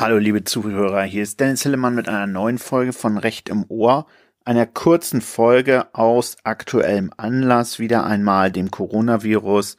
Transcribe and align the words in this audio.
Hallo 0.00 0.16
liebe 0.16 0.44
Zuhörer, 0.44 1.02
hier 1.02 1.22
ist 1.22 1.40
Dennis 1.40 1.62
Hillemann 1.62 1.94
mit 1.94 2.08
einer 2.08 2.26
neuen 2.26 2.56
Folge 2.56 2.94
von 2.94 3.18
Recht 3.18 3.50
im 3.50 3.66
Ohr 3.68 4.06
einer 4.46 4.64
kurzen 4.64 5.20
Folge 5.20 5.94
aus 5.94 6.38
aktuellem 6.42 7.12
Anlass 7.18 7.78
wieder 7.78 8.06
einmal 8.06 8.50
dem 8.50 8.70
Coronavirus, 8.70 9.76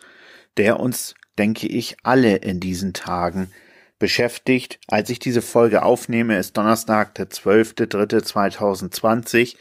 der 0.57 0.79
uns, 0.79 1.15
denke 1.39 1.65
ich, 1.65 1.97
alle 2.03 2.35
in 2.35 2.59
diesen 2.59 2.93
Tagen 2.93 3.49
beschäftigt. 3.97 4.79
Als 4.87 5.09
ich 5.09 5.17
diese 5.17 5.41
Folge 5.41 5.81
aufnehme, 5.81 6.37
ist 6.37 6.55
Donnerstag, 6.55 7.15
der 7.15 7.31
12.03.2020 7.31 9.55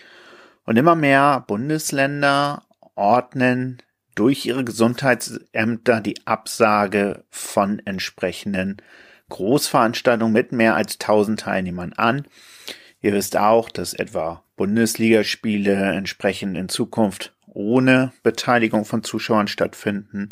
und 0.66 0.77
immer 0.77 0.95
mehr 0.95 1.42
Bundesländer 1.46 2.66
ordnen 2.96 3.79
durch 4.15 4.45
ihre 4.45 4.65
Gesundheitsämter 4.65 6.02
die 6.02 6.27
Absage 6.27 7.24
von 7.30 7.80
entsprechenden 7.87 8.82
Großveranstaltungen 9.30 10.32
mit 10.32 10.52
mehr 10.52 10.74
als 10.74 11.00
1000 11.00 11.40
Teilnehmern 11.40 11.94
an. 11.94 12.26
Ihr 13.00 13.14
wisst 13.14 13.38
auch, 13.38 13.70
dass 13.70 13.94
etwa 13.94 14.44
Bundesligaspiele 14.56 15.74
entsprechend 15.95 16.56
in 16.59 16.68
Zukunft 16.68 17.34
ohne 17.46 18.12
Beteiligung 18.22 18.84
von 18.84 19.02
Zuschauern 19.02 19.48
stattfinden, 19.48 20.28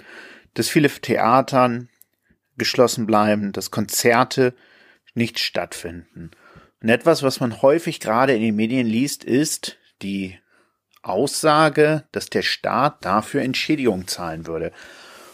dass 0.54 0.68
viele 0.68 0.90
Theatern 0.90 1.88
geschlossen 2.58 3.06
bleiben, 3.06 3.52
dass 3.52 3.70
Konzerte 3.70 4.54
nicht 5.14 5.38
stattfinden. 5.38 6.30
Und 6.82 6.88
etwas, 6.88 7.22
was 7.22 7.40
man 7.40 7.62
häufig 7.62 8.00
gerade 8.00 8.34
in 8.34 8.42
den 8.42 8.56
Medien 8.56 8.86
liest, 8.86 9.24
ist 9.24 9.78
die 10.02 10.38
Aussage, 11.02 12.04
dass 12.12 12.30
der 12.30 12.42
Staat 12.42 13.04
dafür 13.04 13.42
Entschädigung 13.42 14.06
zahlen 14.06 14.46
würde. 14.46 14.72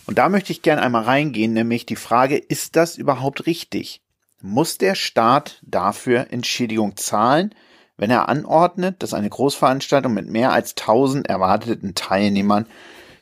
Und 0.06 0.18
da 0.18 0.28
möchte 0.28 0.52
ich 0.52 0.62
gerne 0.62 0.82
einmal 0.82 1.04
reingehen, 1.04 1.52
nämlich 1.52 1.86
die 1.86 1.96
Frage, 1.96 2.36
ist 2.36 2.76
das 2.76 2.96
überhaupt 2.96 3.46
richtig? 3.46 4.02
Muss 4.40 4.78
der 4.78 4.94
Staat 4.94 5.60
dafür 5.62 6.26
Entschädigung 6.30 6.96
zahlen? 6.96 7.54
wenn 7.96 8.10
er 8.10 8.28
anordnet, 8.28 9.02
dass 9.02 9.14
eine 9.14 9.30
Großveranstaltung 9.30 10.12
mit 10.12 10.28
mehr 10.28 10.52
als 10.52 10.76
1000 10.76 11.28
erwarteten 11.28 11.94
Teilnehmern 11.94 12.66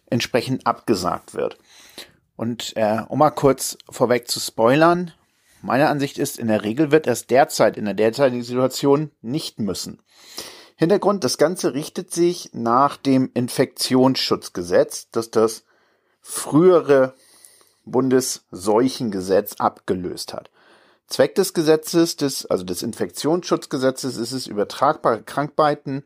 entsprechend 0.09 0.67
abgesagt 0.67 1.35
wird. 1.35 1.59
Und 2.37 2.77
äh, 2.77 3.03
um 3.09 3.19
mal 3.19 3.31
kurz 3.31 3.77
vorweg 3.91 4.29
zu 4.29 4.41
spoilern, 4.41 5.13
meine 5.61 5.89
Ansicht 5.89 6.19
ist, 6.19 6.39
in 6.39 6.49
der 6.49 6.65
Regel 6.65 6.91
wird 6.91 7.07
es 7.07 7.27
derzeit 7.27 7.77
in 7.77 7.85
der 7.85 7.95
derzeitigen 7.95 8.43
Situation 8.43 9.11
nicht 9.21 9.61
müssen. 9.61 10.03
Hintergrund, 10.77 11.23
das 11.23 11.39
Ganze 11.39 11.75
richtet 11.75 12.13
sich 12.13 12.51
nach 12.53 12.97
dem 12.97 13.31
Infektionsschutzgesetz, 13.35 15.09
das 15.13 15.31
das 15.31 15.65
frühere 16.23 17.15
Bundesseuchengesetz 17.85 19.57
abgelöst 19.59 20.33
hat. 20.33 20.51
Zweck 21.09 21.35
des 21.35 21.53
Gesetzes, 21.53 22.17
des, 22.17 22.47
also 22.47 22.65
des 22.65 22.83
Infektionsschutzgesetzes, 22.83 24.17
ist 24.17 24.33
es, 24.33 24.47
übertragbare 24.47 25.23
Krankheiten 25.23 26.05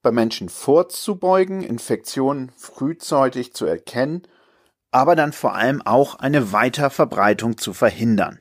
bei 0.00 0.10
Menschen 0.10 0.48
vorzubeugen, 0.48 1.62
Infektionen 1.62 2.50
frühzeitig 2.56 3.52
zu 3.52 3.66
erkennen, 3.66 4.22
aber 4.90 5.16
dann 5.16 5.32
vor 5.32 5.54
allem 5.54 5.82
auch 5.82 6.14
eine 6.14 6.52
Weiterverbreitung 6.52 7.58
zu 7.58 7.74
verhindern. 7.74 8.38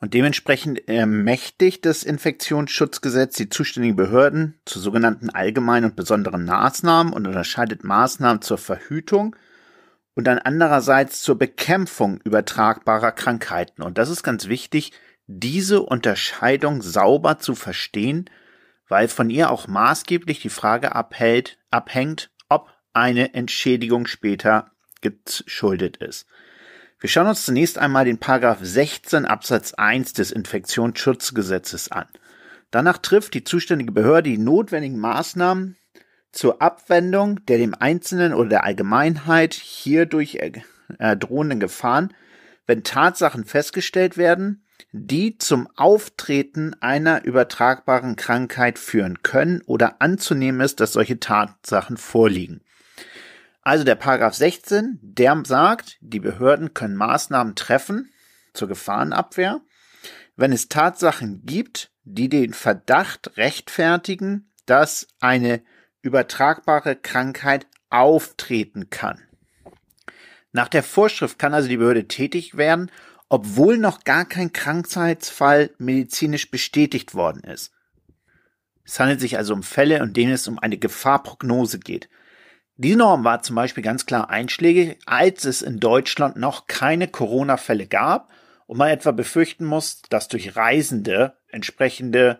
Und 0.00 0.14
dementsprechend 0.14 0.88
ermächtigt 0.88 1.84
das 1.84 2.04
Infektionsschutzgesetz 2.04 3.36
die 3.36 3.48
zuständigen 3.48 3.96
Behörden 3.96 4.60
zu 4.64 4.78
sogenannten 4.78 5.30
allgemeinen 5.30 5.86
und 5.86 5.96
besonderen 5.96 6.44
Maßnahmen 6.44 7.12
und 7.12 7.26
unterscheidet 7.26 7.84
Maßnahmen 7.84 8.42
zur 8.42 8.58
Verhütung– 8.58 9.36
und 10.18 10.24
dann 10.24 10.40
andererseits 10.40 11.22
zur 11.22 11.38
Bekämpfung 11.38 12.20
übertragbarer 12.24 13.12
Krankheiten. 13.12 13.82
Und 13.82 13.98
das 13.98 14.08
ist 14.08 14.24
ganz 14.24 14.48
wichtig, 14.48 14.90
diese 15.28 15.80
Unterscheidung 15.80 16.82
sauber 16.82 17.38
zu 17.38 17.54
verstehen, 17.54 18.28
weil 18.88 19.06
von 19.06 19.30
ihr 19.30 19.48
auch 19.52 19.68
maßgeblich 19.68 20.40
die 20.40 20.48
Frage 20.48 20.96
abhält, 20.96 21.60
abhängt, 21.70 22.32
ob 22.48 22.68
eine 22.92 23.32
Entschädigung 23.34 24.08
später 24.08 24.72
geschuldet 25.02 25.98
ist. 25.98 26.26
Wir 27.00 27.08
schauen 27.08 27.28
uns 27.28 27.44
zunächst 27.44 27.78
einmal 27.78 28.04
den 28.04 28.18
Paragraph 28.18 28.58
16 28.60 29.24
Absatz 29.24 29.72
1 29.74 30.14
des 30.14 30.32
Infektionsschutzgesetzes 30.32 31.92
an. 31.92 32.06
Danach 32.72 32.98
trifft 32.98 33.34
die 33.34 33.44
zuständige 33.44 33.92
Behörde 33.92 34.30
die 34.30 34.38
notwendigen 34.38 34.98
Maßnahmen 34.98 35.76
zur 36.32 36.60
Abwendung 36.60 37.44
der 37.46 37.58
dem 37.58 37.74
Einzelnen 37.78 38.34
oder 38.34 38.48
der 38.48 38.64
Allgemeinheit 38.64 39.54
hierdurch 39.54 40.40
äh, 40.98 41.16
drohenden 41.16 41.60
Gefahren, 41.60 42.12
wenn 42.66 42.82
Tatsachen 42.82 43.44
festgestellt 43.44 44.16
werden, 44.16 44.64
die 44.90 45.38
zum 45.38 45.68
Auftreten 45.76 46.74
einer 46.80 47.24
übertragbaren 47.24 48.16
Krankheit 48.16 48.76
führen 48.76 49.22
können 49.22 49.62
oder 49.66 50.02
anzunehmen 50.02 50.60
ist, 50.60 50.80
dass 50.80 50.94
solche 50.94 51.20
Tatsachen 51.20 51.96
vorliegen. 51.96 52.60
Also 53.68 53.84
der 53.84 53.96
Paragraph 53.96 54.32
16, 54.32 54.98
der 55.02 55.42
sagt, 55.44 55.98
die 56.00 56.20
Behörden 56.20 56.72
können 56.72 56.96
Maßnahmen 56.96 57.54
treffen 57.54 58.10
zur 58.54 58.66
Gefahrenabwehr, 58.66 59.60
wenn 60.36 60.52
es 60.52 60.70
Tatsachen 60.70 61.42
gibt, 61.44 61.92
die 62.02 62.30
den 62.30 62.54
Verdacht 62.54 63.36
rechtfertigen, 63.36 64.50
dass 64.64 65.06
eine 65.20 65.60
übertragbare 66.00 66.96
Krankheit 66.96 67.66
auftreten 67.90 68.88
kann. 68.88 69.20
Nach 70.50 70.68
der 70.68 70.82
Vorschrift 70.82 71.38
kann 71.38 71.52
also 71.52 71.68
die 71.68 71.76
Behörde 71.76 72.08
tätig 72.08 72.56
werden, 72.56 72.90
obwohl 73.28 73.76
noch 73.76 74.04
gar 74.04 74.24
kein 74.24 74.50
Krankheitsfall 74.50 75.72
medizinisch 75.76 76.50
bestätigt 76.50 77.14
worden 77.14 77.44
ist. 77.44 77.72
Es 78.82 78.98
handelt 78.98 79.20
sich 79.20 79.36
also 79.36 79.52
um 79.52 79.62
Fälle, 79.62 79.98
in 79.98 80.14
denen 80.14 80.32
es 80.32 80.48
um 80.48 80.58
eine 80.58 80.78
Gefahrprognose 80.78 81.80
geht. 81.80 82.08
Diese 82.80 82.96
Norm 82.96 83.24
war 83.24 83.42
zum 83.42 83.56
Beispiel 83.56 83.82
ganz 83.82 84.06
klar 84.06 84.30
einschlägig, 84.30 84.98
als 85.04 85.44
es 85.44 85.62
in 85.62 85.80
Deutschland 85.80 86.36
noch 86.36 86.68
keine 86.68 87.08
Corona-Fälle 87.08 87.88
gab 87.88 88.30
und 88.68 88.78
man 88.78 88.90
etwa 88.90 89.10
befürchten 89.10 89.64
muss, 89.64 90.00
dass 90.10 90.28
durch 90.28 90.54
Reisende 90.54 91.36
entsprechende 91.48 92.38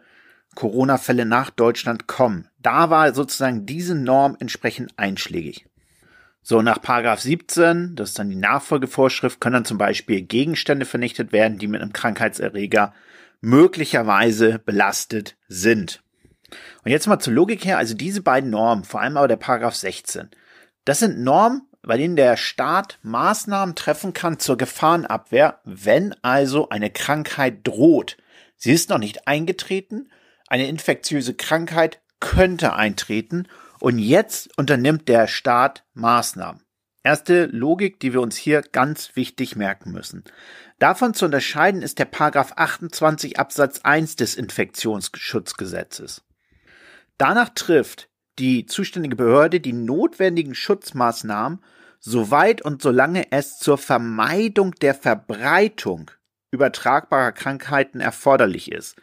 Corona-Fälle 0.54 1.25
nach 1.25 1.50
Deutschland 1.50 2.06
kommen. 2.06 2.49
Da 2.60 2.88
war 2.88 3.12
sozusagen 3.15 3.66
diese 3.66 3.97
Norm 3.97 4.37
entsprechend 4.38 4.97
einschlägig. 4.97 5.66
So, 6.41 6.62
nach 6.62 6.81
Paragraph 6.81 7.20
17, 7.20 7.97
das 7.97 8.10
ist 8.10 8.19
dann 8.20 8.31
die 8.31 8.37
Nachfolgevorschrift, 8.37 9.41
können 9.41 9.55
dann 9.55 9.65
zum 9.65 9.76
Beispiel 9.76 10.22
Gegenstände 10.22 10.87
vernichtet 10.87 11.32
werden, 11.32 11.59
die 11.59 11.66
mit 11.66 11.82
einem 11.82 11.93
Krankheitserreger 11.93 12.94
möglicherweise 13.41 14.60
belastet 14.60 15.37
sind. 15.49 16.00
Und 16.84 16.91
jetzt 16.91 17.06
mal 17.06 17.19
zur 17.19 17.32
Logik 17.32 17.64
her, 17.64 17.78
also 17.78 17.94
diese 17.94 18.22
beiden 18.22 18.50
Normen, 18.50 18.84
vor 18.84 19.00
allem 19.00 19.16
aber 19.16 19.28
der 19.28 19.36
Paragraph 19.36 19.75
16, 19.75 20.31
das 20.84 21.00
sind 21.00 21.20
Normen, 21.20 21.62
bei 21.82 21.97
denen 21.97 22.16
der 22.16 22.36
Staat 22.36 22.98
Maßnahmen 23.03 23.75
treffen 23.75 24.12
kann 24.12 24.38
zur 24.38 24.56
Gefahrenabwehr, 24.56 25.60
wenn 25.64 26.14
also 26.22 26.69
eine 26.69 26.91
Krankheit 26.91 27.66
droht. 27.66 28.16
Sie 28.56 28.73
ist 28.73 28.90
noch 28.90 28.99
nicht 28.99 29.28
eingetreten 29.28 30.08
eine 30.49 30.67
infektiöse 30.67 31.34
Krankheit 31.34 32.00
könnte 32.20 32.75
eintreten 32.75 33.46
und 33.81 33.99
jetzt 33.99 34.56
unternimmt 34.58 35.08
der 35.08 35.28
Staat 35.28 35.84
Maßnahmen. 35.94 36.62
Erste 37.05 37.46
Logik, 37.46 38.00
die 38.00 38.12
wir 38.12 38.20
uns 38.20 38.37
hier 38.37 38.62
ganz 38.62 39.14
wichtig 39.14 39.55
merken 39.56 39.93
müssen. 39.93 40.25
Davon 40.78 41.14
zu 41.14 41.26
unterscheiden 41.26 41.82
ist 41.82 41.99
der 41.99 42.06
Paragraph 42.06 42.52
28 42.56 43.38
Absatz 43.38 43.81
1 43.82 44.17
des 44.17 44.34
Infektionsschutzgesetzes. 44.34 46.25
Danach 47.19 47.50
trifft 47.50 48.09
die 48.38 48.67
zuständige 48.67 49.17
Behörde 49.17 49.61
die 49.61 49.73
notwendigen 49.73 50.55
Schutzmaßnahmen, 50.55 51.61
soweit 51.99 52.62
und 52.62 52.81
solange 52.81 53.32
es 53.32 53.59
zur 53.59 53.76
Vermeidung 53.76 54.73
der 54.76 54.94
Verbreitung 54.94 56.12
übertragbarer 56.53 57.32
Krankheiten 57.32 58.00
erforderlich 58.00 58.70
ist. 58.70 58.97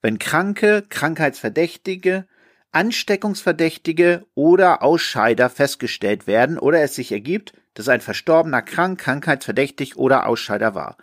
Wenn 0.00 0.18
Kranke, 0.18 0.82
Krankheitsverdächtige, 0.88 2.26
Ansteckungsverdächtige 2.72 4.26
oder 4.34 4.82
Ausscheider 4.82 5.50
festgestellt 5.50 6.26
werden 6.26 6.58
oder 6.58 6.80
es 6.80 6.94
sich 6.94 7.12
ergibt, 7.12 7.52
dass 7.78 7.88
ein 7.88 8.00
Verstorbener 8.00 8.60
krank, 8.60 8.98
krankheitsverdächtig 8.98 9.96
oder 9.96 10.26
Ausscheider 10.26 10.74
war. 10.74 10.96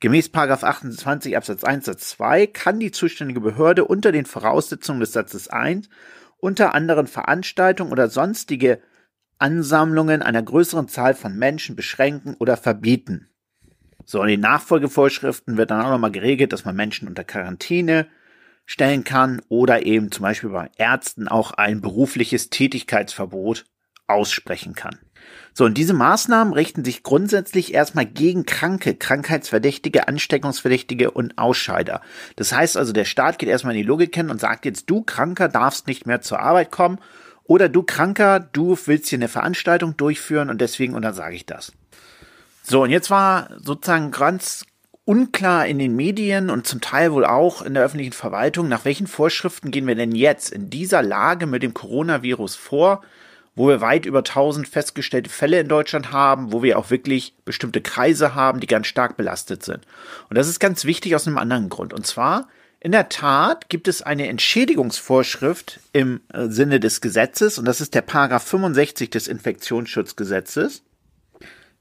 Gemäß 0.00 0.30
28 0.32 1.36
Absatz 1.36 1.62
1 1.62 1.84
Satz 1.84 2.08
2 2.08 2.46
kann 2.46 2.80
die 2.80 2.90
zuständige 2.90 3.40
Behörde 3.40 3.84
unter 3.84 4.12
den 4.12 4.24
Voraussetzungen 4.24 5.00
des 5.00 5.12
Satzes 5.12 5.48
1 5.48 5.90
unter 6.38 6.74
anderen 6.74 7.06
Veranstaltungen 7.06 7.92
oder 7.92 8.08
sonstige 8.08 8.80
Ansammlungen 9.36 10.22
einer 10.22 10.42
größeren 10.42 10.88
Zahl 10.88 11.12
von 11.12 11.36
Menschen 11.36 11.76
beschränken 11.76 12.34
oder 12.38 12.56
verbieten. 12.56 13.28
So, 14.06 14.22
in 14.22 14.28
den 14.28 14.40
Nachfolgevorschriften 14.40 15.58
wird 15.58 15.70
dann 15.70 15.82
auch 15.82 15.90
nochmal 15.90 16.12
geregelt, 16.12 16.54
dass 16.54 16.64
man 16.64 16.74
Menschen 16.74 17.08
unter 17.08 17.24
Quarantäne 17.24 18.06
stellen 18.64 19.04
kann 19.04 19.42
oder 19.50 19.84
eben 19.84 20.10
zum 20.10 20.22
Beispiel 20.22 20.48
bei 20.48 20.70
Ärzten 20.78 21.28
auch 21.28 21.52
ein 21.52 21.82
berufliches 21.82 22.48
Tätigkeitsverbot 22.48 23.66
aussprechen 24.06 24.74
kann. 24.74 24.98
So, 25.54 25.66
und 25.66 25.76
diese 25.76 25.92
Maßnahmen 25.92 26.54
richten 26.54 26.84
sich 26.84 27.02
grundsätzlich 27.02 27.74
erstmal 27.74 28.06
gegen 28.06 28.46
Kranke, 28.46 28.94
Krankheitsverdächtige, 28.94 30.08
Ansteckungsverdächtige 30.08 31.10
und 31.10 31.36
Ausscheider. 31.36 32.00
Das 32.36 32.52
heißt 32.52 32.76
also, 32.76 32.92
der 32.92 33.04
Staat 33.04 33.38
geht 33.38 33.50
erstmal 33.50 33.74
in 33.74 33.82
die 33.82 33.86
Logik 33.86 34.12
kennen 34.12 34.30
und 34.30 34.40
sagt 34.40 34.64
jetzt, 34.64 34.88
du 34.88 35.02
Kranker 35.02 35.48
darfst 35.48 35.86
nicht 35.86 36.06
mehr 36.06 36.22
zur 36.22 36.40
Arbeit 36.40 36.70
kommen 36.70 36.98
oder 37.44 37.68
du 37.68 37.82
Kranker, 37.82 38.40
du 38.40 38.78
willst 38.86 39.08
hier 39.08 39.18
eine 39.18 39.28
Veranstaltung 39.28 39.96
durchführen 39.96 40.48
und 40.48 40.60
deswegen 40.60 40.94
untersage 40.94 41.36
ich 41.36 41.44
das. 41.44 41.72
So, 42.62 42.82
und 42.82 42.90
jetzt 42.90 43.10
war 43.10 43.50
sozusagen 43.60 44.10
ganz 44.10 44.64
unklar 45.04 45.66
in 45.66 45.78
den 45.78 45.96
Medien 45.96 46.48
und 46.48 46.66
zum 46.66 46.80
Teil 46.80 47.12
wohl 47.12 47.24
auch 47.24 47.60
in 47.60 47.74
der 47.74 47.82
öffentlichen 47.82 48.12
Verwaltung, 48.12 48.68
nach 48.68 48.84
welchen 48.84 49.08
Vorschriften 49.08 49.70
gehen 49.70 49.86
wir 49.86 49.96
denn 49.96 50.12
jetzt 50.12 50.50
in 50.52 50.70
dieser 50.70 51.02
Lage 51.02 51.46
mit 51.46 51.62
dem 51.62 51.74
Coronavirus 51.74 52.54
vor, 52.54 53.02
wo 53.54 53.68
wir 53.68 53.80
weit 53.80 54.06
über 54.06 54.20
1000 54.20 54.66
festgestellte 54.66 55.30
Fälle 55.30 55.60
in 55.60 55.68
Deutschland 55.68 56.12
haben, 56.12 56.52
wo 56.52 56.62
wir 56.62 56.78
auch 56.78 56.90
wirklich 56.90 57.34
bestimmte 57.44 57.80
Kreise 57.80 58.34
haben, 58.34 58.60
die 58.60 58.66
ganz 58.66 58.86
stark 58.86 59.16
belastet 59.16 59.62
sind. 59.62 59.80
Und 60.30 60.38
das 60.38 60.48
ist 60.48 60.60
ganz 60.60 60.84
wichtig 60.84 61.14
aus 61.14 61.26
einem 61.26 61.38
anderen 61.38 61.68
Grund. 61.68 61.92
Und 61.92 62.06
zwar, 62.06 62.48
in 62.80 62.92
der 62.92 63.08
Tat 63.08 63.68
gibt 63.68 63.88
es 63.88 64.02
eine 64.02 64.28
Entschädigungsvorschrift 64.28 65.80
im 65.92 66.20
äh, 66.32 66.48
Sinne 66.48 66.80
des 66.80 67.00
Gesetzes 67.00 67.58
und 67.58 67.66
das 67.66 67.80
ist 67.80 67.94
der 67.94 68.02
Paragraph 68.02 68.44
65 68.44 69.10
des 69.10 69.28
Infektionsschutzgesetzes. 69.28 70.82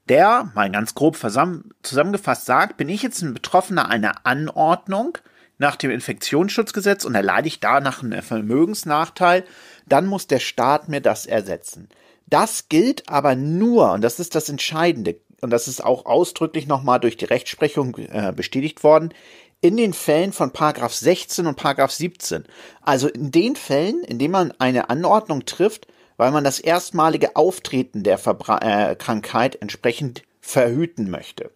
Der, 0.10 0.52
mal 0.56 0.70
ganz 0.70 0.94
grob 0.94 1.16
zusammengefasst 1.18 2.46
sagt, 2.46 2.78
bin 2.78 2.90
ich 2.90 3.02
jetzt 3.02 3.22
ein 3.22 3.34
Betroffener 3.34 3.88
einer 3.88 4.26
Anordnung 4.26 5.18
nach 5.58 5.76
dem 5.76 5.92
Infektionsschutzgesetz 5.92 7.06
und 7.06 7.16
erleide 7.16 7.48
ich 7.48 7.60
danach 7.60 8.04
einen 8.04 8.22
Vermögensnachteil, 8.22 9.46
dann 9.92 10.08
muss 10.08 10.28
der 10.28 10.40
Staat 10.40 10.90
mir 10.90 11.02
das 11.02 11.26
ersetzen. 11.26 11.90
Das 12.28 12.70
gilt 12.70 13.10
aber 13.10 13.36
nur, 13.36 13.92
und 13.92 14.02
das 14.02 14.20
ist 14.20 14.36
das 14.36 14.50
Entscheidende, 14.50 15.18
und 15.42 15.50
das 15.50 15.68
ist 15.68 15.84
auch 15.84 16.06
ausdrücklich 16.06 16.68
nochmal 16.68 17.00
durch 17.00 17.18
die 17.18 17.26
Rechtsprechung 17.26 17.98
äh, 17.98 18.32
bestätigt 18.36 18.84
worden, 18.84 19.14
in 19.60 19.78
den 19.78 19.94
Fällen 19.94 20.34
von 20.34 20.52
Paragraph 20.52 20.94
16 20.94 21.46
und 21.46 21.56
Paragraph 21.56 21.92
17. 21.92 22.46
Also 22.82 23.08
in 23.08 23.32
den 23.32 23.56
Fällen, 23.56 24.04
in 24.04 24.18
denen 24.18 24.32
man 24.32 24.54
eine 24.60 24.90
Anordnung 24.90 25.46
trifft, 25.46 25.88
weil 26.18 26.32
man 26.32 26.44
das 26.44 26.60
erstmalige 26.60 27.36
Auftreten 27.36 28.04
der 28.04 28.18
Verbra 28.18 28.60
äh, 28.92 28.96
Krankheit 28.96 29.62
entsprechend 29.62 30.24
verhüten 30.40 31.10
möchte. 31.10 31.52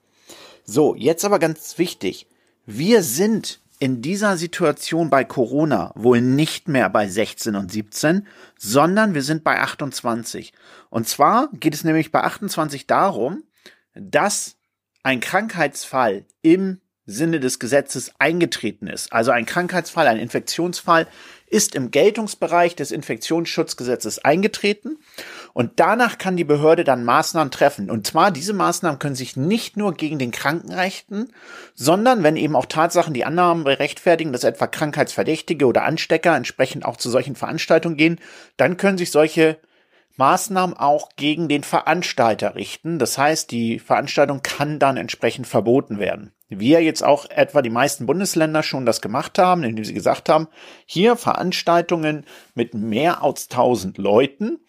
So, 0.66 0.96
jetzt 0.96 1.26
aber 1.26 1.40
ganz 1.40 1.78
wichtig. 1.78 2.28
Wir 2.66 3.04
sind 3.04 3.60
in 3.80 4.02
dieser 4.02 4.38
Situation 4.38 5.10
bei 5.10 5.24
Corona 5.24 5.92
wohl 5.96 6.22
nicht 6.22 6.68
mehr 6.68 6.90
bei 6.90 7.08
16 7.08 7.56
und 7.56 7.72
17, 7.72 8.28
sondern 8.58 9.14
wir 9.14 9.22
sind 9.22 9.44
bei 9.44 9.60
28. 9.60 10.54
Und 10.90 11.08
zwar 11.08 11.50
geht 11.54 11.74
es 11.74 11.84
nämlich 11.84 12.12
bei 12.12 12.22
28 12.22 12.88
darum, 12.88 13.44
dass 13.94 14.56
ein 15.04 15.20
Krankheitsfall 15.20 16.26
im 16.42 16.80
Sinne 17.06 17.40
des 17.40 17.60
Gesetzes 17.60 18.12
eingetreten 18.18 18.88
ist. 18.88 19.14
Also 19.14 19.32
ein 19.32 19.46
Krankheitsfall, 19.46 20.08
ein 20.08 20.18
Infektionsfall 20.18 21.08
ist 21.48 21.76
im 21.76 21.92
Geltungsbereich 21.92 22.76
des 22.76 22.92
Infektionsschutzgesetzes 22.92 24.26
eingetreten 24.26 24.98
und 25.56 25.80
danach 25.80 26.18
kann 26.18 26.36
die 26.36 26.44
Behörde 26.44 26.84
dann 26.84 27.06
Maßnahmen 27.06 27.50
treffen. 27.50 27.90
Und 27.90 28.06
zwar 28.06 28.30
diese 28.30 28.52
Maßnahmen 28.52 29.00
können 29.00 29.16
sich 29.16 29.38
nicht 29.38 29.78
nur 29.78 29.94
gegen 29.94 30.20
den 30.20 30.32
Kranken 30.32 30.74
richten, 30.74 31.30
sondern 31.74 32.24
wenn 32.24 32.36
eben 32.36 32.58
auch 32.58 32.66
Tatsachen 32.66 33.14
die 33.14 33.24
Annahmen 33.24 33.64
berechtfertigen, 33.64 34.34
dass 34.34 34.44
etwa 34.44 34.68
Krankheitsverdächtige 34.68 35.66
oder 35.66 35.84
Anstecker 35.86 36.36
entsprechend 36.36 36.84
auch 36.84 36.98
zu 36.98 37.10
solchen 37.10 37.38
Veranstaltungen 37.38 37.96
gehen, 37.96 38.20
dann 38.58 38.76
können 38.76 38.98
sich 38.98 39.12
solche 39.12 39.58
Maßnahmen 40.18 40.76
auch 40.76 41.12
gegen 41.16 41.48
den 41.48 41.64
Veranstalter 41.64 42.56
richten. 42.56 43.00
Das 43.00 43.18
heißt, 43.18 43.50
die 43.50 43.80
Veranstaltung 43.80 44.42
kann 44.44 44.78
dann 44.78 44.98
entsprechend 44.98 45.48
verboten 45.48 46.00
werden. 46.00 46.34
Wie 46.50 46.72
ja 46.72 46.80
jetzt 46.80 47.02
auch 47.02 47.30
etwa 47.30 47.62
die 47.62 47.70
meisten 47.70 48.06
Bundesländer 48.08 48.62
schon 48.62 48.86
das 48.86 49.00
gemacht 49.00 49.40
haben, 49.40 49.64
indem 49.64 49.86
sie 49.86 49.94
gesagt 49.94 50.28
haben, 50.28 50.50
hier 50.86 51.16
Veranstaltungen 51.16 52.26
mit 52.56 52.74
mehr 52.74 53.24
als 53.24 53.50
1000 53.50 53.98
Leuten, 53.98 54.60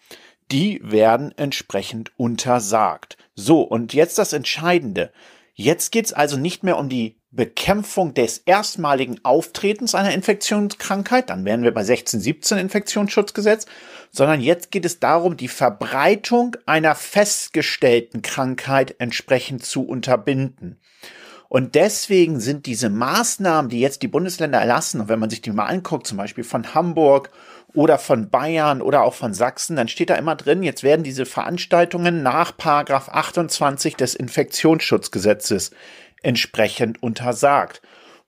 die 0.51 0.79
werden 0.83 1.33
entsprechend 1.37 2.11
untersagt. 2.17 3.17
So, 3.35 3.61
und 3.61 3.93
jetzt 3.93 4.17
das 4.17 4.33
Entscheidende. 4.33 5.11
Jetzt 5.53 5.91
geht's 5.91 6.13
also 6.13 6.37
nicht 6.37 6.63
mehr 6.63 6.77
um 6.77 6.89
die 6.89 7.17
Bekämpfung 7.31 8.13
des 8.13 8.39
erstmaligen 8.39 9.19
Auftretens 9.23 9.95
einer 9.95 10.13
Infektionskrankheit, 10.13 11.29
dann 11.29 11.45
wären 11.45 11.63
wir 11.63 11.73
bei 11.73 11.81
1617 11.81 12.57
Infektionsschutzgesetz, 12.57 13.65
sondern 14.11 14.39
jetzt 14.39 14.71
geht 14.71 14.85
es 14.85 14.99
darum, 14.99 15.35
die 15.35 15.49
Verbreitung 15.49 16.55
einer 16.65 16.95
festgestellten 16.95 18.21
Krankheit 18.21 18.95
entsprechend 18.99 19.65
zu 19.65 19.85
unterbinden. 19.85 20.79
Und 21.49 21.75
deswegen 21.75 22.39
sind 22.39 22.65
diese 22.65 22.89
Maßnahmen, 22.89 23.69
die 23.69 23.79
jetzt 23.79 24.01
die 24.01 24.07
Bundesländer 24.07 24.59
erlassen, 24.59 25.01
und 25.01 25.09
wenn 25.09 25.19
man 25.19 25.29
sich 25.29 25.41
die 25.41 25.51
mal 25.51 25.65
anguckt, 25.65 26.07
zum 26.07 26.17
Beispiel 26.17 26.43
von 26.43 26.73
Hamburg 26.73 27.29
oder 27.73 27.97
von 27.97 28.29
Bayern 28.29 28.81
oder 28.81 29.03
auch 29.03 29.13
von 29.13 29.33
Sachsen, 29.33 29.75
dann 29.75 29.87
steht 29.87 30.09
da 30.09 30.15
immer 30.15 30.35
drin, 30.35 30.63
jetzt 30.63 30.83
werden 30.83 31.03
diese 31.03 31.25
Veranstaltungen 31.25 32.23
nach 32.23 32.55
Paragraph 32.55 33.09
28 33.09 33.95
des 33.95 34.15
Infektionsschutzgesetzes 34.15 35.71
entsprechend 36.21 37.01
untersagt. 37.01 37.81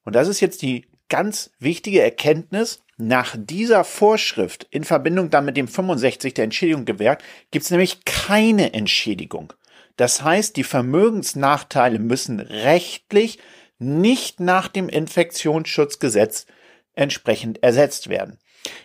Und 0.06 0.16
das 0.16 0.27
ist 0.27 0.39
jetzt 0.39 0.62
die 0.62 0.88
ganz 1.10 1.51
wichtige 1.60 2.01
Erkenntnis. 2.01 2.83
Nach 3.01 3.36
dieser 3.38 3.86
Vorschrift 3.86 4.68
in 4.71 4.83
Verbindung 4.83 5.30
dann 5.30 5.45
mit 5.45 5.56
dem 5.56 5.69
65 5.69 6.33
der 6.33 6.44
Entschädigung 6.44 6.83
gewährt, 6.83 7.24
gibt 7.50 7.63
es 7.63 7.71
nämlich 7.71 8.04
keine 8.04 8.74
Entschädigung. 8.74 9.54
Das 9.99 10.23
heißt, 10.23 10.55
die 10.55 10.63
Vermögensnachteile 10.63 11.99
müssen 11.99 12.39
rechtlich 12.39 13.37
nicht 13.79 14.39
nach 14.39 14.69
dem 14.69 14.87
Infektionsschutzgesetz 14.87 16.45
entsprechend 16.95 17.61
ersetzt 17.63 18.07
werden. 18.07 18.39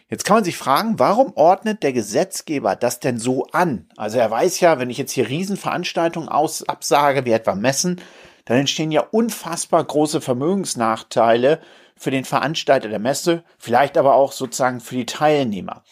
Jetzt 0.09 0.25
kann 0.25 0.39
man 0.39 0.45
sich 0.45 0.57
fragen, 0.57 0.99
warum 0.99 1.33
ordnet 1.37 1.85
der 1.85 1.93
Gesetzgeber 1.93 2.75
das 2.75 2.99
denn 2.99 3.21
so 3.21 3.47
an? 3.53 3.89
Also 3.97 4.19
er 4.19 4.29
weiß 4.29 4.59
ja, 4.59 4.81
wenn 4.81 4.91
ich 4.91 4.99
jetzt 4.99 5.13
hier 5.13 5.29
Riesenveranstaltungen 5.29 6.29
aus 6.29 6.69
absage, 6.69 7.25
wie 7.25 7.33
etwa 7.33 7.55
Messen, 7.55 8.01
dann 8.45 8.57
entstehen 8.59 8.91
ja 8.91 9.03
unfassbar 9.03 9.85
große 9.85 10.21
Vermögensnachteile 10.21 11.61
für 11.97 12.11
den 12.11 12.25
Veranstalter 12.25 12.89
der 12.89 12.99
Messe, 12.99 13.45
vielleicht 13.57 13.97
aber 13.97 14.17
auch 14.17 14.33
sozusagen 14.33 14.81
für 14.81 14.97
die 14.97 15.07
Teilnehmer. 15.07 15.85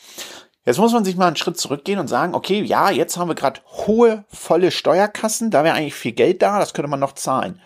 Jetzt 0.64 0.78
muss 0.78 0.92
man 0.92 1.04
sich 1.04 1.16
mal 1.16 1.26
einen 1.26 1.36
Schritt 1.36 1.58
zurückgehen 1.58 1.98
und 1.98 2.06
sagen, 2.06 2.34
okay, 2.34 2.62
ja, 2.62 2.90
jetzt 2.90 3.16
haben 3.16 3.28
wir 3.28 3.34
gerade 3.34 3.60
hohe, 3.66 4.24
volle 4.28 4.70
Steuerkassen, 4.70 5.50
da 5.50 5.64
wäre 5.64 5.74
eigentlich 5.74 5.94
viel 5.94 6.12
Geld 6.12 6.40
da, 6.40 6.60
das 6.60 6.72
könnte 6.72 6.88
man 6.88 7.00
noch 7.00 7.14
zahlen. 7.14 7.60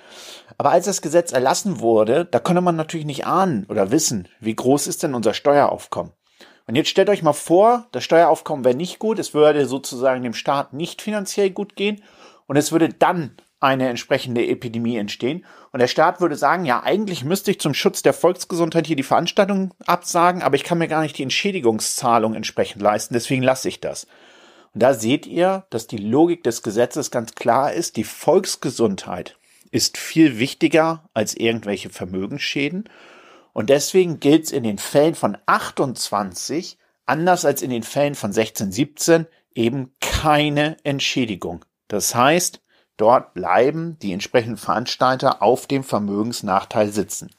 Aber 0.56 0.70
als 0.70 0.86
das 0.86 1.02
Gesetz 1.02 1.32
erlassen 1.32 1.80
wurde, 1.80 2.24
da 2.24 2.38
konnte 2.38 2.62
man 2.62 2.76
natürlich 2.76 3.04
nicht 3.04 3.26
ahnen 3.26 3.66
oder 3.68 3.90
wissen, 3.90 4.28
wie 4.40 4.56
groß 4.56 4.86
ist 4.86 5.02
denn 5.02 5.14
unser 5.14 5.34
Steueraufkommen. 5.34 6.12
Und 6.66 6.74
jetzt 6.74 6.88
stellt 6.88 7.10
euch 7.10 7.22
mal 7.22 7.34
vor, 7.34 7.86
das 7.92 8.02
Steueraufkommen 8.02 8.64
wäre 8.64 8.74
nicht 8.74 8.98
gut, 8.98 9.18
es 9.18 9.34
würde 9.34 9.66
sozusagen 9.66 10.22
dem 10.22 10.34
Staat 10.34 10.72
nicht 10.72 11.02
finanziell 11.02 11.50
gut 11.50 11.76
gehen 11.76 12.02
und 12.46 12.56
es 12.56 12.72
würde 12.72 12.88
dann 12.88 13.36
eine 13.60 13.88
entsprechende 13.88 14.46
Epidemie 14.46 14.96
entstehen. 14.96 15.44
Und 15.72 15.80
der 15.80 15.88
Staat 15.88 16.20
würde 16.20 16.36
sagen, 16.36 16.64
ja, 16.64 16.82
eigentlich 16.82 17.24
müsste 17.24 17.50
ich 17.50 17.60
zum 17.60 17.74
Schutz 17.74 18.02
der 18.02 18.12
Volksgesundheit 18.12 18.86
hier 18.86 18.96
die 18.96 19.02
Veranstaltung 19.02 19.72
absagen, 19.86 20.42
aber 20.42 20.56
ich 20.56 20.64
kann 20.64 20.78
mir 20.78 20.88
gar 20.88 21.02
nicht 21.02 21.16
die 21.16 21.22
Entschädigungszahlung 21.22 22.34
entsprechend 22.34 22.82
leisten, 22.82 23.14
deswegen 23.14 23.42
lasse 23.42 23.68
ich 23.68 23.80
das. 23.80 24.06
Und 24.74 24.82
da 24.82 24.92
seht 24.92 25.26
ihr, 25.26 25.64
dass 25.70 25.86
die 25.86 25.96
Logik 25.96 26.44
des 26.44 26.62
Gesetzes 26.62 27.10
ganz 27.10 27.34
klar 27.34 27.72
ist, 27.72 27.96
die 27.96 28.04
Volksgesundheit 28.04 29.38
ist 29.70 29.96
viel 29.96 30.38
wichtiger 30.38 31.08
als 31.14 31.34
irgendwelche 31.34 31.88
Vermögensschäden. 31.88 32.88
Und 33.52 33.70
deswegen 33.70 34.20
gilt 34.20 34.44
es 34.44 34.52
in 34.52 34.64
den 34.64 34.76
Fällen 34.76 35.14
von 35.14 35.38
28, 35.46 36.76
anders 37.06 37.46
als 37.46 37.62
in 37.62 37.70
den 37.70 37.82
Fällen 37.82 38.14
von 38.14 38.32
16, 38.32 38.70
17, 38.70 39.26
eben 39.54 39.94
keine 40.00 40.76
Entschädigung. 40.84 41.64
Das 41.88 42.14
heißt, 42.14 42.60
Dort 42.96 43.34
bleiben 43.34 43.98
die 44.00 44.12
entsprechenden 44.12 44.56
Veranstalter 44.56 45.42
auf 45.42 45.66
dem 45.66 45.84
Vermögensnachteil 45.84 46.90
sitzen. 46.90 47.30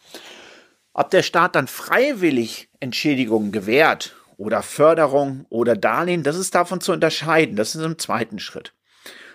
Ob 0.93 1.09
der 1.09 1.23
Staat 1.23 1.55
dann 1.55 1.67
freiwillig 1.67 2.69
Entschädigungen 2.79 3.51
gewährt 3.51 4.15
oder 4.37 4.61
Förderung 4.61 5.45
oder 5.49 5.75
Darlehen, 5.75 6.23
das 6.23 6.37
ist 6.37 6.55
davon 6.55 6.81
zu 6.81 6.91
unterscheiden. 6.91 7.55
Das 7.55 7.75
ist 7.75 7.83
im 7.83 7.99
zweiten 7.99 8.39
Schritt. 8.39 8.73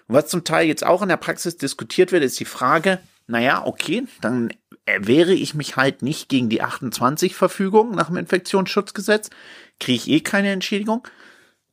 Und 0.08 0.16
was 0.16 0.28
zum 0.28 0.44
Teil 0.44 0.66
jetzt 0.66 0.84
auch 0.84 1.02
in 1.02 1.08
der 1.08 1.16
Praxis 1.16 1.56
diskutiert 1.56 2.12
wird, 2.12 2.24
ist 2.24 2.38
die 2.38 2.44
Frage, 2.44 2.98
naja, 3.26 3.64
okay, 3.64 4.04
dann 4.20 4.52
wehre 4.98 5.32
ich 5.32 5.54
mich 5.54 5.76
halt 5.76 6.02
nicht 6.02 6.28
gegen 6.28 6.48
die 6.48 6.62
28-Verfügung 6.62 7.94
nach 7.94 8.08
dem 8.08 8.16
Infektionsschutzgesetz, 8.16 9.30
kriege 9.78 9.96
ich 9.96 10.08
eh 10.08 10.20
keine 10.20 10.50
Entschädigung. 10.50 11.06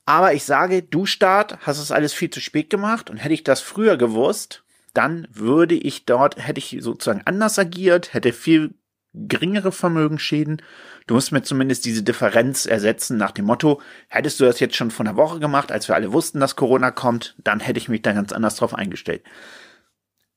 Aber 0.10 0.34
ich 0.34 0.44
sage, 0.44 0.82
du 0.82 1.06
Staat, 1.06 1.60
hast 1.62 1.78
es 1.78 1.92
alles 1.92 2.14
viel 2.14 2.32
zu 2.32 2.40
spät 2.40 2.72
gemacht 2.72 3.12
und 3.12 3.18
hätte 3.18 3.36
ich 3.36 3.44
das 3.44 3.62
früher 3.62 3.96
gewusst, 3.96 4.64
dann 4.96 5.28
würde 5.30 5.76
ich 5.76 6.06
dort, 6.06 6.36
hätte 6.44 6.58
ich 6.58 6.78
sozusagen 6.80 7.22
anders 7.26 7.60
agiert, 7.60 8.12
hätte 8.16 8.34
viel 8.34 8.74
geringere 9.14 9.72
Vermögensschäden. 9.72 10.64
Du 11.06 11.14
musst 11.14 11.32
mir 11.32 11.44
zumindest 11.44 11.86
diese 11.86 12.02
Differenz 12.02 12.66
ersetzen 12.66 13.18
nach 13.18 13.30
dem 13.30 13.46
Motto, 13.46 13.84
hättest 14.08 14.40
du 14.40 14.46
das 14.46 14.60
jetzt 14.60 14.76
schon 14.76 14.90
vor 14.90 15.06
einer 15.06 15.16
Woche 15.16 15.40
gemacht, 15.40 15.72
als 15.72 15.88
wir 15.88 15.94
alle 15.94 16.12
wussten, 16.12 16.40
dass 16.40 16.56
Corona 16.56 16.90
kommt, 16.90 17.36
dann 17.38 17.60
hätte 17.60 17.78
ich 17.78 17.88
mich 17.88 18.02
da 18.02 18.12
ganz 18.14 18.34
anders 18.34 18.56
drauf 18.56 18.74
eingestellt. 18.74 19.22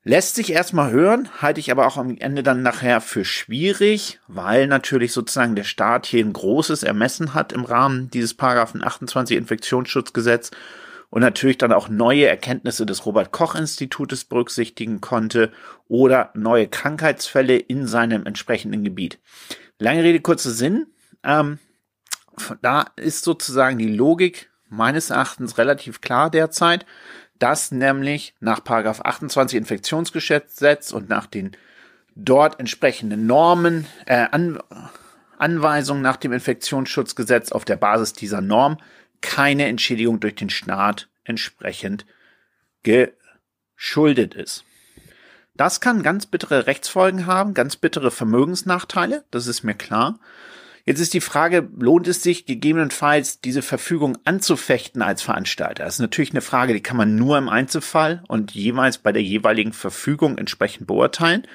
Lässt 0.04 0.34
sich 0.34 0.50
erstmal 0.50 0.90
hören, 0.90 1.28
halte 1.40 1.60
ich 1.60 1.70
aber 1.70 1.86
auch 1.86 1.96
am 1.96 2.16
Ende 2.18 2.42
dann 2.42 2.62
nachher 2.62 3.00
für 3.00 3.24
schwierig, 3.24 4.18
weil 4.26 4.66
natürlich 4.66 5.12
sozusagen 5.12 5.54
der 5.54 5.62
Staat 5.62 6.06
hier 6.06 6.24
ein 6.24 6.32
großes 6.32 6.82
Ermessen 6.82 7.34
hat 7.34 7.52
im 7.52 7.64
Rahmen 7.64 8.10
dieses 8.10 8.34
Paragraphen 8.34 8.82
28 8.82 9.36
Infektionsschutzgesetz 9.36 10.50
und 11.10 11.20
natürlich 11.20 11.56
dann 11.56 11.72
auch 11.72 11.88
neue 11.88 12.26
Erkenntnisse 12.26 12.84
des 12.84 13.06
Robert 13.06 13.30
Koch 13.30 13.54
Institutes 13.54 14.24
berücksichtigen 14.24 15.00
konnte 15.00 15.52
oder 15.86 16.30
neue 16.34 16.66
Krankheitsfälle 16.66 17.56
in 17.56 17.86
seinem 17.86 18.26
entsprechenden 18.26 18.82
Gebiet. 18.82 19.20
Lange 19.78 20.02
Rede, 20.02 20.18
kurzer 20.18 20.50
Sinn. 20.50 20.88
Ähm, 21.22 21.60
da 22.60 22.86
ist 22.96 23.22
sozusagen 23.22 23.78
die 23.78 23.94
Logik 23.94 24.50
meines 24.68 25.10
Erachtens 25.10 25.58
relativ 25.58 26.00
klar 26.00 26.28
derzeit 26.28 26.86
dass 27.42 27.72
nämlich 27.72 28.34
nach 28.38 28.64
28 28.64 29.58
Infektionsgesetz 29.58 30.92
und 30.92 31.08
nach 31.08 31.26
den 31.26 31.56
dort 32.14 32.60
entsprechenden 32.60 33.26
Normen, 33.26 33.86
äh, 34.06 34.28
An 34.30 34.60
Anweisungen 35.38 36.02
nach 36.02 36.18
dem 36.18 36.32
Infektionsschutzgesetz 36.32 37.50
auf 37.50 37.64
der 37.64 37.74
Basis 37.74 38.12
dieser 38.12 38.40
Norm 38.40 38.78
keine 39.22 39.66
Entschädigung 39.66 40.20
durch 40.20 40.36
den 40.36 40.50
Staat 40.50 41.08
entsprechend 41.24 42.06
geschuldet 42.84 44.34
ist. 44.34 44.64
Das 45.54 45.80
kann 45.80 46.04
ganz 46.04 46.26
bittere 46.26 46.68
Rechtsfolgen 46.68 47.26
haben, 47.26 47.54
ganz 47.54 47.74
bittere 47.74 48.12
Vermögensnachteile, 48.12 49.24
das 49.32 49.48
ist 49.48 49.64
mir 49.64 49.74
klar. 49.74 50.20
Jetzt 50.84 50.98
ist 50.98 51.14
die 51.14 51.20
Frage, 51.20 51.68
lohnt 51.78 52.08
es 52.08 52.24
sich 52.24 52.44
gegebenenfalls 52.44 53.40
diese 53.40 53.62
Verfügung 53.62 54.18
anzufechten 54.24 55.00
als 55.00 55.22
Veranstalter? 55.22 55.84
Das 55.84 55.94
ist 55.94 56.00
natürlich 56.00 56.32
eine 56.32 56.40
Frage, 56.40 56.72
die 56.72 56.82
kann 56.82 56.96
man 56.96 57.14
nur 57.14 57.38
im 57.38 57.48
Einzelfall 57.48 58.24
und 58.26 58.52
jeweils 58.52 58.98
bei 58.98 59.12
der 59.12 59.22
jeweiligen 59.22 59.72
Verfügung 59.72 60.38
entsprechend 60.38 60.88
beurteilen. 60.88 61.46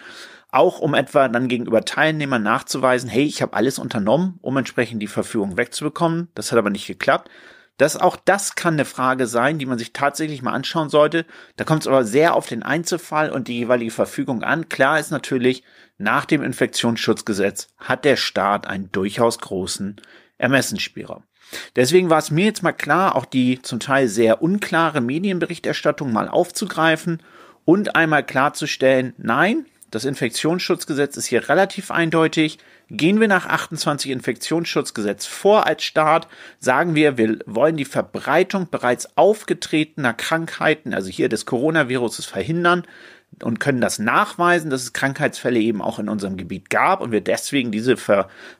Auch 0.49 0.79
um 0.79 0.93
etwa 0.93 1.27
dann 1.27 1.49
gegenüber 1.49 1.83
Teilnehmern 1.83 2.41
nachzuweisen, 2.41 3.09
hey, 3.09 3.25
ich 3.25 3.41
habe 3.41 3.53
alles 3.53 3.79
unternommen, 3.79 4.39
um 4.41 4.55
entsprechend 4.55 5.01
die 5.01 5.07
Verfügung 5.07 5.57
wegzubekommen. 5.57 6.29
Das 6.33 6.53
hat 6.53 6.57
aber 6.57 6.69
nicht 6.69 6.87
geklappt. 6.87 7.29
Das, 7.77 7.95
auch 7.95 8.15
das 8.15 8.55
kann 8.55 8.73
eine 8.73 8.85
Frage 8.85 9.27
sein, 9.27 9.59
die 9.59 9.67
man 9.67 9.77
sich 9.77 9.93
tatsächlich 9.93 10.41
mal 10.41 10.53
anschauen 10.53 10.89
sollte. 10.89 11.25
Da 11.57 11.63
kommt 11.63 11.83
es 11.83 11.87
aber 11.87 12.03
sehr 12.03 12.35
auf 12.35 12.47
den 12.47 12.63
Einzelfall 12.63 13.29
und 13.29 13.47
die 13.47 13.59
jeweilige 13.59 13.91
Verfügung 13.91 14.43
an. 14.43 14.67
Klar 14.67 14.99
ist 14.99 15.11
natürlich, 15.11 15.63
nach 15.99 16.25
dem 16.25 16.43
Infektionsschutzgesetz 16.43 17.67
hat 17.77 18.03
der 18.03 18.15
Staat 18.15 18.67
einen 18.67 18.91
durchaus 18.91 19.39
großen 19.39 19.97
Ermessensspielraum. 20.39 21.23
Deswegen 21.75 22.09
war 22.09 22.19
es 22.19 22.31
mir 22.31 22.45
jetzt 22.45 22.63
mal 22.63 22.73
klar, 22.73 23.15
auch 23.15 23.25
die 23.25 23.61
zum 23.61 23.79
Teil 23.79 24.07
sehr 24.07 24.41
unklare 24.41 24.99
Medienberichterstattung 24.99 26.11
mal 26.11 26.27
aufzugreifen 26.27 27.21
und 27.63 27.95
einmal 27.95 28.25
klarzustellen, 28.25 29.13
nein, 29.17 29.65
das 29.91 30.03
Infektionsschutzgesetz 30.03 31.15
ist 31.15 31.27
hier 31.27 31.47
relativ 31.47 31.91
eindeutig. 31.91 32.59
Gehen 32.89 33.19
wir 33.19 33.27
nach 33.27 33.45
28 33.45 34.11
Infektionsschutzgesetz 34.11 35.25
vor 35.25 35.67
als 35.67 35.83
Staat, 35.83 36.27
sagen 36.59 36.95
wir, 36.95 37.17
wir 37.17 37.39
wollen 37.45 37.75
die 37.75 37.85
Verbreitung 37.85 38.69
bereits 38.69 39.17
aufgetretener 39.17 40.13
Krankheiten, 40.13 40.93
also 40.93 41.09
hier 41.09 41.27
des 41.27 41.45
Coronaviruses 41.45 42.25
verhindern 42.25 42.83
und 43.43 43.59
können 43.59 43.81
das 43.81 43.99
nachweisen, 43.99 44.69
dass 44.69 44.83
es 44.83 44.93
Krankheitsfälle 44.93 45.59
eben 45.59 45.81
auch 45.81 45.99
in 45.99 46.07
unserem 46.07 46.37
Gebiet 46.37 46.69
gab 46.69 47.01
und 47.01 47.11
wir 47.11 47.21
deswegen 47.21 47.71
diese 47.71 47.97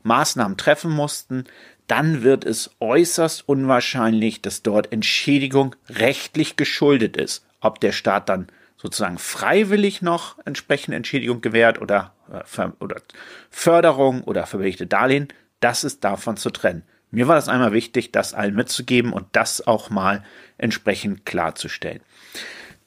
Maßnahmen 0.03 0.57
treffen 0.57 0.91
mussten, 0.91 1.45
dann 1.87 2.21
wird 2.21 2.43
es 2.43 2.71
äußerst 2.81 3.47
unwahrscheinlich, 3.47 4.41
dass 4.41 4.61
dort 4.61 4.91
Entschädigung 4.91 5.75
rechtlich 5.89 6.57
geschuldet 6.57 7.15
ist. 7.15 7.45
Ob 7.61 7.79
der 7.79 7.93
Staat 7.93 8.27
dann 8.27 8.47
sozusagen 8.75 9.17
freiwillig 9.17 10.01
noch 10.01 10.37
entsprechende 10.45 10.97
Entschädigung 10.97 11.39
gewährt 11.41 11.81
oder, 11.81 12.13
oder 12.79 13.01
Förderung 13.49 14.23
oder 14.23 14.45
verbilligte 14.45 14.87
Darlehen, 14.87 15.27
das 15.59 15.83
ist 15.83 16.03
davon 16.03 16.37
zu 16.37 16.49
trennen. 16.49 16.83
Mir 17.09 17.27
war 17.27 17.35
das 17.35 17.47
einmal 17.47 17.71
wichtig, 17.71 18.11
das 18.11 18.33
allen 18.33 18.55
mitzugeben 18.55 19.13
und 19.13 19.27
das 19.31 19.65
auch 19.65 19.89
mal 19.89 20.23
entsprechend 20.57 21.25
klarzustellen. 21.25 22.01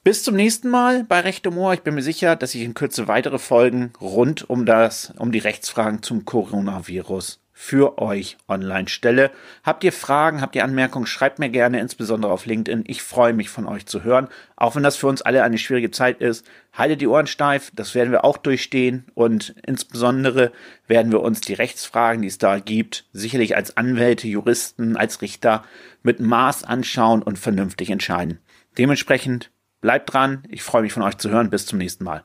Bis 0.02 0.22
zum 0.22 0.34
nächsten 0.34 0.68
Mal 0.68 1.04
bei 1.04 1.20
Recht 1.20 1.44
im 1.46 1.58
Ohr. 1.58 1.74
Ich 1.74 1.82
bin 1.82 1.94
mir 1.94 2.02
sicher, 2.02 2.36
dass 2.36 2.54
ich 2.54 2.62
in 2.62 2.74
Kürze 2.74 3.08
weitere 3.08 3.38
Folgen 3.38 3.92
rund 4.00 4.48
um 4.48 4.64
das, 4.64 5.12
um 5.18 5.32
die 5.32 5.38
Rechtsfragen 5.38 6.02
zum 6.02 6.24
Coronavirus 6.24 7.40
für 7.62 7.98
euch 7.98 8.38
online 8.48 8.88
stelle. 8.88 9.30
Habt 9.64 9.84
ihr 9.84 9.92
Fragen, 9.92 10.40
habt 10.40 10.56
ihr 10.56 10.64
Anmerkungen, 10.64 11.06
schreibt 11.06 11.38
mir 11.38 11.50
gerne, 11.50 11.78
insbesondere 11.78 12.32
auf 12.32 12.46
LinkedIn. 12.46 12.84
Ich 12.86 13.02
freue 13.02 13.34
mich 13.34 13.50
von 13.50 13.66
euch 13.66 13.84
zu 13.84 14.02
hören. 14.02 14.28
Auch 14.56 14.76
wenn 14.76 14.82
das 14.82 14.96
für 14.96 15.08
uns 15.08 15.20
alle 15.20 15.42
eine 15.42 15.58
schwierige 15.58 15.90
Zeit 15.90 16.22
ist, 16.22 16.46
haltet 16.72 17.02
die 17.02 17.06
Ohren 17.06 17.26
steif, 17.26 17.70
das 17.74 17.94
werden 17.94 18.12
wir 18.12 18.24
auch 18.24 18.38
durchstehen 18.38 19.04
und 19.12 19.54
insbesondere 19.66 20.52
werden 20.86 21.12
wir 21.12 21.20
uns 21.20 21.42
die 21.42 21.52
Rechtsfragen, 21.52 22.22
die 22.22 22.28
es 22.28 22.38
da 22.38 22.60
gibt, 22.60 23.04
sicherlich 23.12 23.56
als 23.56 23.76
Anwälte, 23.76 24.26
Juristen, 24.26 24.96
als 24.96 25.20
Richter 25.20 25.62
mit 26.02 26.18
Maß 26.18 26.64
anschauen 26.64 27.22
und 27.22 27.38
vernünftig 27.38 27.90
entscheiden. 27.90 28.38
Dementsprechend 28.78 29.50
bleibt 29.82 30.14
dran, 30.14 30.44
ich 30.48 30.62
freue 30.62 30.80
mich 30.80 30.94
von 30.94 31.02
euch 31.02 31.18
zu 31.18 31.28
hören. 31.28 31.50
Bis 31.50 31.66
zum 31.66 31.78
nächsten 31.78 32.04
Mal. 32.04 32.24